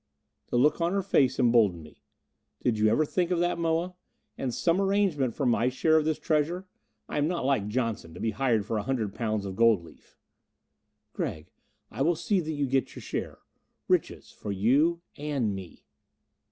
The 0.47 0.57
look 0.57 0.81
on 0.81 0.93
her 0.93 1.03
face 1.03 1.37
emboldened 1.39 1.83
me. 1.83 2.01
"Did 2.63 2.79
you 2.79 2.87
ever 2.87 3.05
think 3.05 3.29
of 3.29 3.37
that, 3.37 3.59
Moa? 3.59 3.93
And 4.35 4.51
some 4.51 4.81
arrangement 4.81 5.35
for 5.35 5.45
my 5.45 5.69
share 5.69 5.95
of 5.97 6.05
this 6.05 6.17
treasure? 6.17 6.65
I 7.07 7.19
am 7.19 7.27
not 7.27 7.45
like 7.45 7.67
Johnson, 7.67 8.15
to 8.15 8.19
be 8.19 8.31
hired 8.31 8.65
for 8.65 8.79
a 8.79 8.81
hundred 8.81 9.13
pounds 9.13 9.45
of 9.45 9.55
gold 9.55 9.83
leaf." 9.83 10.17
"Gregg, 11.13 11.51
I 11.91 12.01
will 12.01 12.15
see 12.15 12.39
that 12.39 12.53
you 12.53 12.65
get 12.65 12.95
your 12.95 13.03
share. 13.03 13.41
Riches, 13.87 14.31
for 14.31 14.51
you 14.51 15.01
and 15.17 15.53
me." 15.53 15.85